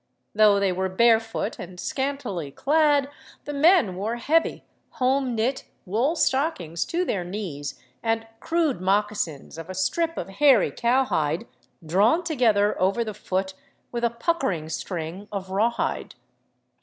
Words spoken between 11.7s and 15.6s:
drawn together over the foot with a" puckering string'' of